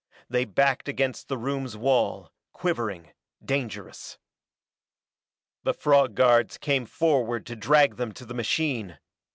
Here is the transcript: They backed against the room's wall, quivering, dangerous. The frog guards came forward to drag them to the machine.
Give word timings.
They 0.27 0.45
backed 0.45 0.87
against 0.87 1.27
the 1.27 1.37
room's 1.37 1.77
wall, 1.77 2.31
quivering, 2.53 3.11
dangerous. 3.45 4.17
The 5.61 5.75
frog 5.75 6.15
guards 6.15 6.57
came 6.57 6.87
forward 6.87 7.45
to 7.45 7.55
drag 7.55 7.97
them 7.97 8.11
to 8.13 8.25
the 8.25 8.33
machine. 8.33 8.97